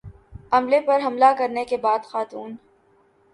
عملے 0.51 0.79
پر 0.81 0.99
حملہ 1.05 1.31
کرنے 1.37 1.65
کے 1.65 1.77
بعد 1.77 2.05
خاتون 2.05 2.55